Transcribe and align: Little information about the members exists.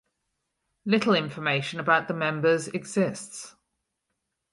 Little 0.83 1.13
information 1.13 1.79
about 1.79 2.07
the 2.07 2.15
members 2.15 2.67
exists. 2.69 3.53